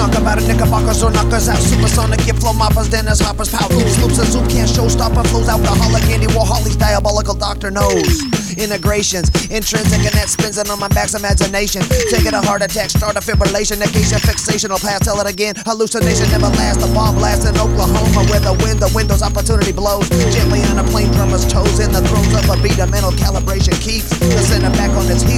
[0.00, 1.60] Talk about a Knickerbockers or knockers out.
[1.60, 5.20] Supersonic, get flow moppers, Dennis Hoppers, power loops, loops, and zoom can't showstopper.
[5.28, 8.24] Flows out the alcoholic, Andy Warhol's diabolical doctor knows.
[8.56, 11.84] Integrations, intrinsic, and that spins it on my back's imagination.
[12.08, 15.52] Taking a heart attack, start a fibrillation, negation, fixation, I'll pass, tell it again.
[15.68, 16.80] Hallucination never lasts.
[16.80, 20.08] A bomb blast in Oklahoma where the wind, the windows, opportunity blows.
[20.32, 23.76] Gently on a plane drummer's toes in the throes of a beat, a mental calibration
[23.84, 25.28] keeps the center back on its.